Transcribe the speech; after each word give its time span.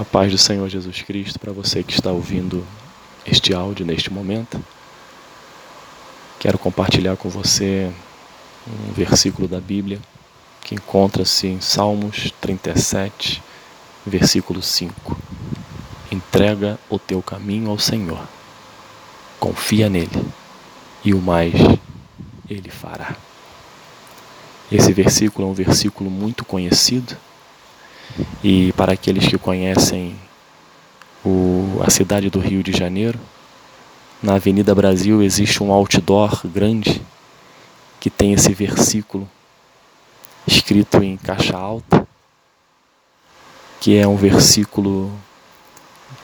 A 0.00 0.04
paz 0.04 0.32
do 0.32 0.38
Senhor 0.38 0.66
Jesus 0.66 1.02
Cristo 1.02 1.38
para 1.38 1.52
você 1.52 1.82
que 1.82 1.92
está 1.92 2.10
ouvindo 2.10 2.66
este 3.26 3.52
áudio 3.52 3.84
neste 3.84 4.10
momento. 4.10 4.58
Quero 6.38 6.58
compartilhar 6.58 7.18
com 7.18 7.28
você 7.28 7.92
um 8.66 8.94
versículo 8.94 9.46
da 9.46 9.60
Bíblia 9.60 10.00
que 10.62 10.74
encontra-se 10.74 11.48
em 11.48 11.60
Salmos 11.60 12.32
37, 12.40 13.42
versículo 14.06 14.62
5. 14.62 15.18
Entrega 16.10 16.78
o 16.88 16.98
teu 16.98 17.20
caminho 17.20 17.68
ao 17.68 17.78
Senhor, 17.78 18.26
confia 19.38 19.90
nele, 19.90 20.24
e 21.04 21.12
o 21.12 21.20
mais 21.20 21.52
ele 22.48 22.70
fará. 22.70 23.14
Esse 24.72 24.94
versículo 24.94 25.46
é 25.46 25.50
um 25.50 25.54
versículo 25.54 26.08
muito 26.08 26.42
conhecido 26.42 27.18
e 28.42 28.72
para 28.72 28.92
aqueles 28.92 29.26
que 29.26 29.38
conhecem 29.38 30.16
o, 31.24 31.80
a 31.84 31.90
cidade 31.90 32.30
do 32.30 32.40
Rio 32.40 32.62
de 32.62 32.72
Janeiro, 32.72 33.18
na 34.22 34.34
Avenida 34.34 34.74
Brasil 34.74 35.22
existe 35.22 35.62
um 35.62 35.72
outdoor 35.72 36.46
grande 36.46 37.00
que 37.98 38.10
tem 38.10 38.32
esse 38.32 38.52
versículo 38.52 39.28
escrito 40.46 41.02
em 41.02 41.16
caixa 41.16 41.56
alta, 41.56 42.06
que 43.80 43.96
é 43.96 44.06
um 44.06 44.16
versículo 44.16 45.12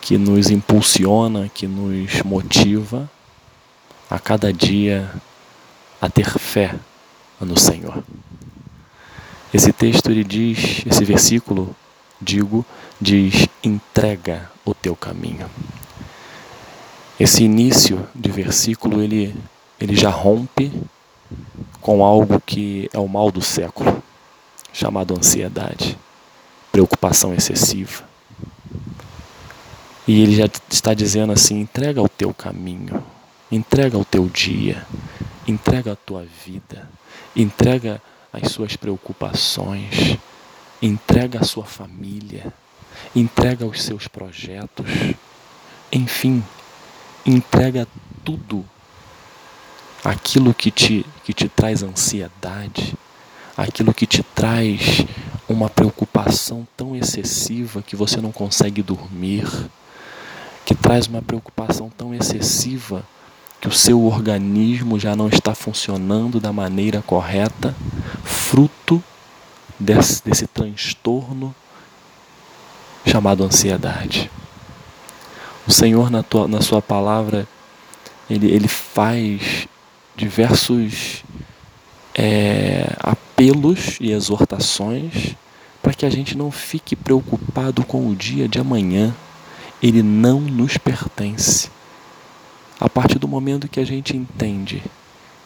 que 0.00 0.18
nos 0.18 0.50
impulsiona, 0.50 1.48
que 1.48 1.66
nos 1.66 2.22
motiva 2.22 3.10
a 4.10 4.18
cada 4.18 4.52
dia 4.52 5.10
a 6.00 6.08
ter 6.08 6.28
fé 6.38 6.74
no 7.40 7.58
Senhor. 7.58 8.02
Esse 9.54 9.72
texto 9.72 10.10
ele 10.10 10.24
diz, 10.24 10.84
esse 10.84 11.04
versículo, 11.04 11.76
digo, 12.20 12.66
diz: 13.00 13.46
entrega 13.62 14.50
o 14.64 14.74
teu 14.74 14.96
caminho. 14.96 15.48
Esse 17.20 17.44
início 17.44 18.04
de 18.12 18.32
versículo 18.32 19.00
ele, 19.00 19.32
ele 19.80 19.94
já 19.94 20.10
rompe 20.10 20.72
com 21.80 22.04
algo 22.04 22.42
que 22.44 22.90
é 22.92 22.98
o 22.98 23.06
mal 23.06 23.30
do 23.30 23.40
século, 23.40 24.02
chamado 24.72 25.16
ansiedade, 25.16 25.96
preocupação 26.72 27.32
excessiva. 27.32 28.02
E 30.04 30.20
ele 30.20 30.34
já 30.34 30.50
está 30.68 30.92
dizendo 30.94 31.32
assim: 31.32 31.60
entrega 31.60 32.02
o 32.02 32.08
teu 32.08 32.34
caminho, 32.34 33.04
entrega 33.52 33.96
o 33.96 34.04
teu 34.04 34.26
dia, 34.26 34.84
entrega 35.46 35.92
a 35.92 35.96
tua 35.96 36.26
vida, 36.44 36.90
entrega 37.36 38.02
as 38.42 38.50
suas 38.50 38.74
preocupações, 38.74 40.18
entrega 40.82 41.38
a 41.38 41.44
sua 41.44 41.64
família, 41.64 42.52
entrega 43.14 43.64
os 43.64 43.80
seus 43.80 44.08
projetos, 44.08 44.86
enfim, 45.92 46.42
entrega 47.24 47.86
tudo 48.24 48.64
aquilo 50.02 50.52
que 50.52 50.72
te, 50.72 51.06
que 51.22 51.32
te 51.32 51.48
traz 51.48 51.84
ansiedade, 51.84 52.96
aquilo 53.56 53.94
que 53.94 54.06
te 54.06 54.24
traz 54.24 55.06
uma 55.48 55.70
preocupação 55.70 56.66
tão 56.76 56.96
excessiva 56.96 57.82
que 57.82 57.94
você 57.94 58.20
não 58.20 58.32
consegue 58.32 58.82
dormir, 58.82 59.46
que 60.64 60.74
traz 60.74 61.06
uma 61.06 61.22
preocupação 61.22 61.88
tão 61.88 62.12
excessiva 62.12 63.06
que 63.64 63.68
o 63.68 63.72
seu 63.72 64.04
organismo 64.04 65.00
já 65.00 65.16
não 65.16 65.26
está 65.26 65.54
funcionando 65.54 66.38
da 66.38 66.52
maneira 66.52 67.00
correta, 67.00 67.74
fruto 68.22 69.02
desse, 69.80 70.22
desse 70.22 70.46
transtorno 70.46 71.54
chamado 73.06 73.42
ansiedade. 73.42 74.30
O 75.66 75.72
Senhor, 75.72 76.10
na, 76.10 76.22
tua, 76.22 76.46
na 76.46 76.60
Sua 76.60 76.82
palavra, 76.82 77.48
ele, 78.28 78.50
ele 78.50 78.68
faz 78.68 79.66
diversos 80.14 81.24
é, 82.14 82.94
apelos 83.00 83.96
e 83.98 84.12
exortações 84.12 85.36
para 85.82 85.94
que 85.94 86.04
a 86.04 86.10
gente 86.10 86.36
não 86.36 86.50
fique 86.50 86.94
preocupado 86.94 87.82
com 87.82 88.10
o 88.10 88.14
dia 88.14 88.46
de 88.46 88.58
amanhã. 88.58 89.14
Ele 89.82 90.02
não 90.02 90.38
nos 90.38 90.76
pertence. 90.76 91.72
A 92.80 92.88
partir 92.88 93.18
do 93.18 93.28
momento 93.28 93.68
que 93.68 93.80
a 93.80 93.84
gente 93.84 94.16
entende 94.16 94.82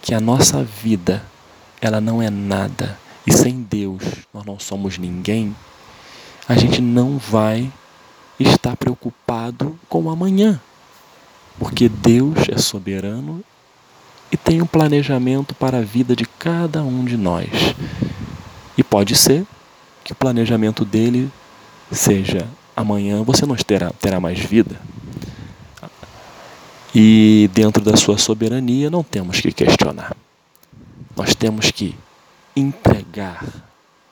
que 0.00 0.14
a 0.14 0.20
nossa 0.20 0.62
vida 0.62 1.24
ela 1.80 2.00
não 2.00 2.22
é 2.22 2.30
nada 2.30 2.98
e 3.26 3.32
sem 3.32 3.62
Deus 3.62 4.02
nós 4.32 4.44
não 4.44 4.58
somos 4.58 4.98
ninguém, 4.98 5.54
a 6.48 6.54
gente 6.54 6.80
não 6.80 7.18
vai 7.18 7.70
estar 8.38 8.76
preocupado 8.76 9.78
com 9.88 10.04
o 10.04 10.10
amanhã, 10.10 10.60
porque 11.58 11.88
Deus 11.88 12.36
é 12.48 12.56
soberano 12.56 13.42
e 14.30 14.36
tem 14.36 14.62
um 14.62 14.66
planejamento 14.66 15.54
para 15.54 15.78
a 15.78 15.82
vida 15.82 16.14
de 16.14 16.24
cada 16.24 16.82
um 16.82 17.04
de 17.04 17.16
nós. 17.16 17.48
E 18.78 18.84
pode 18.84 19.16
ser 19.16 19.44
que 20.04 20.12
o 20.12 20.16
planejamento 20.16 20.84
dele 20.84 21.30
seja 21.90 22.46
amanhã 22.76 23.22
você 23.22 23.46
não 23.46 23.56
terá, 23.56 23.90
terá 24.00 24.20
mais 24.20 24.38
vida, 24.38 24.78
e 26.98 27.50
dentro 27.52 27.84
da 27.84 27.94
sua 27.94 28.16
soberania 28.16 28.88
não 28.88 29.02
temos 29.02 29.38
que 29.38 29.52
questionar. 29.52 30.16
Nós 31.14 31.34
temos 31.34 31.70
que 31.70 31.94
entregar 32.56 33.44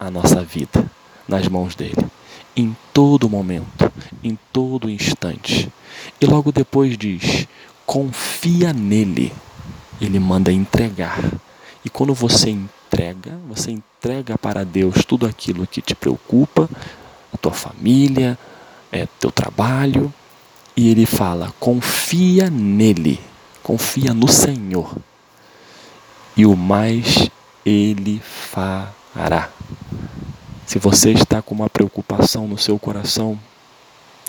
a 0.00 0.10
nossa 0.10 0.42
vida 0.42 0.90
nas 1.28 1.46
mãos 1.46 1.76
dele, 1.76 2.04
em 2.56 2.76
todo 2.92 3.30
momento, 3.30 3.92
em 4.20 4.36
todo 4.52 4.90
instante. 4.90 5.72
E 6.20 6.26
logo 6.26 6.50
depois 6.50 6.98
diz: 6.98 7.46
confia 7.86 8.72
nele. 8.72 9.32
Ele 10.00 10.18
manda 10.18 10.50
entregar. 10.50 11.20
E 11.84 11.88
quando 11.88 12.12
você 12.12 12.50
entrega, 12.50 13.38
você 13.46 13.70
entrega 13.70 14.36
para 14.36 14.64
Deus 14.64 15.04
tudo 15.04 15.24
aquilo 15.24 15.68
que 15.68 15.80
te 15.80 15.94
preocupa, 15.94 16.68
a 17.32 17.36
tua 17.36 17.52
família, 17.52 18.36
é, 18.90 19.06
teu 19.20 19.30
trabalho, 19.30 20.12
e 20.76 20.90
ele 20.90 21.06
fala: 21.06 21.52
confia 21.58 22.50
nele, 22.50 23.20
confia 23.62 24.12
no 24.14 24.28
Senhor, 24.28 24.96
e 26.36 26.46
o 26.46 26.56
mais 26.56 27.30
ele 27.64 28.20
fará. 28.20 29.50
Se 30.66 30.78
você 30.78 31.12
está 31.12 31.42
com 31.42 31.54
uma 31.54 31.68
preocupação 31.68 32.48
no 32.48 32.56
seu 32.56 32.78
coração, 32.78 33.38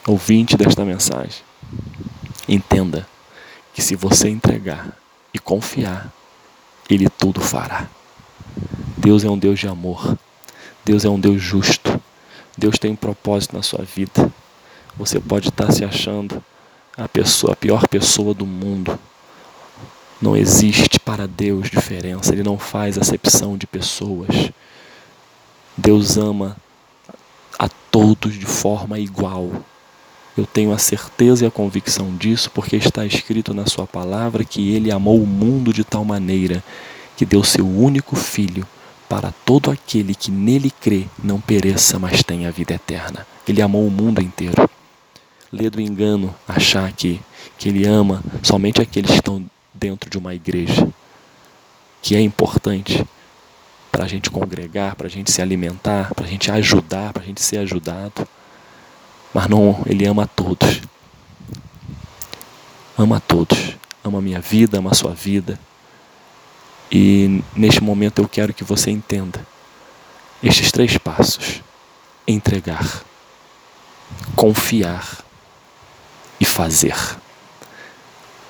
ouvinte 0.05 0.57
desta 0.57 0.83
mensagem, 0.83 1.41
entenda 2.47 3.07
que 3.73 3.81
se 3.81 3.95
você 3.95 4.29
entregar 4.29 4.97
e 5.33 5.39
confiar, 5.39 6.11
Ele 6.89 7.09
tudo 7.09 7.41
fará. 7.41 7.87
Deus 8.97 9.23
é 9.23 9.29
um 9.29 9.37
Deus 9.37 9.59
de 9.59 9.67
amor, 9.67 10.17
Deus 10.85 11.05
é 11.05 11.09
um 11.09 11.19
Deus 11.19 11.41
justo, 11.41 11.99
Deus 12.57 12.77
tem 12.77 12.91
um 12.91 12.95
propósito 12.95 13.55
na 13.55 13.63
sua 13.63 13.83
vida. 13.83 14.31
Você 14.97 15.19
pode 15.19 15.49
estar 15.49 15.71
se 15.71 15.83
achando 15.83 16.43
a 16.95 17.07
pessoa, 17.07 17.53
a 17.53 17.55
pior 17.55 17.87
pessoa 17.87 18.33
do 18.33 18.45
mundo. 18.45 18.97
Não 20.21 20.37
existe 20.37 20.99
para 20.99 21.27
Deus 21.27 21.69
diferença, 21.69 22.31
ele 22.31 22.43
não 22.43 22.57
faz 22.57 22.97
acepção 22.97 23.57
de 23.57 23.65
pessoas. 23.65 24.51
Deus 25.75 26.17
ama 26.17 26.55
a 27.57 27.67
todos 27.91 28.33
de 28.35 28.45
forma 28.45 28.99
igual. 28.99 29.51
Eu 30.37 30.45
tenho 30.45 30.71
a 30.71 30.77
certeza 30.77 31.43
e 31.43 31.47
a 31.47 31.51
convicção 31.51 32.15
disso 32.15 32.49
porque 32.51 32.75
está 32.75 33.05
escrito 33.05 33.53
na 33.53 33.65
Sua 33.65 33.85
palavra 33.85 34.45
que 34.45 34.73
Ele 34.73 34.91
amou 34.91 35.21
o 35.21 35.27
mundo 35.27 35.73
de 35.73 35.83
tal 35.83 36.05
maneira 36.05 36.63
que 37.17 37.25
deu 37.25 37.43
seu 37.43 37.67
único 37.67 38.15
Filho 38.15 38.65
para 39.09 39.31
todo 39.45 39.69
aquele 39.69 40.15
que 40.15 40.31
nele 40.31 40.71
crê 40.71 41.05
não 41.23 41.39
pereça, 41.39 41.99
mas 41.99 42.23
tenha 42.23 42.47
a 42.47 42.51
vida 42.51 42.73
eterna. 42.73 43.27
Ele 43.47 43.61
amou 43.61 43.85
o 43.85 43.91
mundo 43.91 44.21
inteiro 44.21 44.67
lê 45.53 45.69
do 45.69 45.79
engano 45.79 46.33
achar 46.47 46.91
que, 46.91 47.21
que 47.59 47.69
ele 47.69 47.85
ama 47.85 48.23
somente 48.41 48.81
aqueles 48.81 49.11
que 49.11 49.17
estão 49.17 49.45
dentro 49.71 50.09
de 50.09 50.17
uma 50.17 50.33
igreja, 50.33 50.87
que 52.01 52.15
é 52.15 52.21
importante 52.21 53.05
para 53.91 54.05
a 54.05 54.07
gente 54.07 54.31
congregar, 54.31 54.95
para 54.95 55.05
a 55.05 55.09
gente 55.09 55.31
se 55.31 55.41
alimentar, 55.41 56.11
para 56.15 56.25
a 56.25 56.27
gente 56.27 56.49
ajudar, 56.51 57.13
para 57.13 57.21
a 57.21 57.25
gente 57.25 57.41
ser 57.41 57.59
ajudado. 57.59 58.27
Mas 59.31 59.47
não, 59.47 59.83
ele 59.85 60.05
ama 60.05 60.23
a 60.23 60.27
todos. 60.27 60.81
Ama 62.97 63.17
a 63.17 63.19
todos. 63.19 63.75
Ama 64.03 64.17
a 64.17 64.21
minha 64.21 64.41
vida, 64.41 64.79
ama 64.79 64.89
a 64.89 64.95
sua 64.95 65.13
vida. 65.13 65.59
E 66.91 67.43
neste 67.55 67.81
momento 67.81 68.21
eu 68.21 68.27
quero 68.27 68.53
que 68.53 68.63
você 68.63 68.89
entenda 68.89 69.45
estes 70.41 70.71
três 70.71 70.97
passos: 70.97 71.61
entregar, 72.27 73.03
confiar 74.35 75.23
e 76.39 76.45
fazer. 76.45 76.95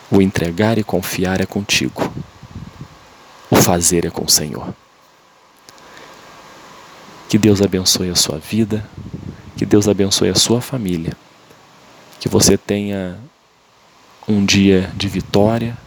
O 0.10 0.22
entregar 0.22 0.78
e 0.78 0.84
confiar 0.84 1.42
é 1.42 1.46
contigo. 1.46 2.14
O 3.50 3.56
fazer 3.56 4.06
é 4.06 4.10
com 4.10 4.26
o 4.26 4.30
Senhor. 4.30 4.74
Que 7.30 7.38
Deus 7.38 7.62
abençoe 7.62 8.10
a 8.10 8.16
sua 8.16 8.38
vida, 8.38 8.88
que 9.58 9.66
Deus 9.66 9.88
abençoe 9.88 10.30
a 10.30 10.36
sua 10.36 10.62
família. 10.62 11.14
Que 12.20 12.30
você 12.30 12.58
tenha 12.58 13.18
um 14.28 14.46
dia 14.46 14.92
de 14.96 15.08
vitória, 15.08 15.78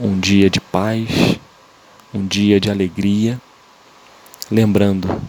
um 0.00 0.18
dia 0.18 0.48
de 0.48 0.60
paz, 0.60 1.08
um 2.12 2.26
dia 2.26 2.60
de 2.60 2.70
alegria. 2.70 3.40
Lembrando 4.50 5.20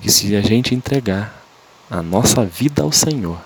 que 0.00 0.10
se 0.10 0.34
a 0.34 0.40
gente 0.40 0.74
entregar 0.74 1.44
a 1.90 2.02
nossa 2.02 2.44
vida 2.44 2.82
ao 2.82 2.90
Senhor, 2.90 3.40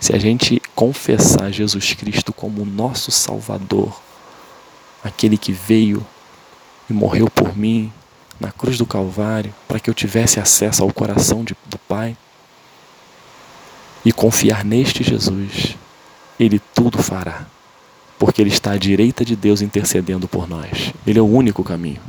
se 0.00 0.14
a 0.14 0.18
gente 0.18 0.62
confessar 0.74 1.50
Jesus 1.50 1.94
Cristo 1.94 2.32
como 2.32 2.64
nosso 2.64 3.10
Salvador, 3.10 4.00
aquele 5.02 5.36
que 5.36 5.52
veio 5.52 6.06
e 6.88 6.92
morreu 6.92 7.28
por 7.28 7.56
mim 7.56 7.92
na 8.40 8.52
cruz 8.52 8.78
do 8.78 8.86
Calvário 8.86 9.52
para 9.66 9.80
que 9.80 9.90
eu 9.90 9.94
tivesse 9.94 10.38
acesso 10.38 10.82
ao 10.82 10.92
coração 10.92 11.42
de, 11.44 11.56
do 11.66 11.78
Pai, 11.78 12.16
e 14.04 14.12
confiar 14.12 14.64
neste 14.64 15.02
Jesus, 15.02 15.76
Ele 16.38 16.58
tudo 16.74 17.02
fará, 17.02 17.46
porque 18.18 18.40
Ele 18.40 18.50
está 18.50 18.72
à 18.72 18.76
direita 18.78 19.24
de 19.24 19.36
Deus 19.36 19.60
intercedendo 19.60 20.28
por 20.28 20.48
nós. 20.48 20.94
Ele 21.06 21.18
é 21.18 21.22
o 21.22 21.26
único 21.26 21.62
caminho, 21.62 22.00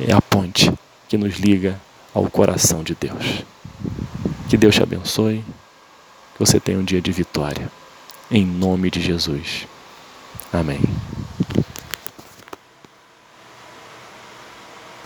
é 0.00 0.12
a 0.12 0.22
ponte 0.22 0.72
que 1.08 1.18
nos 1.18 1.36
liga 1.36 1.78
ao 2.14 2.30
coração 2.30 2.82
de 2.82 2.94
Deus. 2.94 3.44
Que 4.48 4.56
Deus 4.56 4.74
te 4.74 4.82
abençoe. 4.82 5.44
Que 6.34 6.40
você 6.40 6.60
tenha 6.60 6.78
um 6.78 6.84
dia 6.84 7.00
de 7.00 7.12
vitória. 7.12 7.70
Em 8.30 8.44
nome 8.44 8.90
de 8.90 9.00
Jesus. 9.00 9.66
Amém. 10.52 10.80